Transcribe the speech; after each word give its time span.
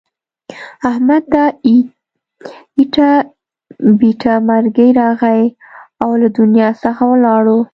احمد 0.89 1.23
ته 1.33 1.43
ایټه 2.77 3.11
بیټه 3.99 4.33
مرگی 4.47 4.89
راغی 4.99 5.41
او 6.03 6.09
له 6.21 6.27
دنیا 6.39 6.69
څخه 6.83 7.03
ولاړو. 7.11 7.59